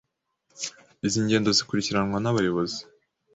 Izi 1.05 1.19
ngendo 1.25 1.49
zikurikiranwa 1.57 2.17
nabayobozi 2.19 2.79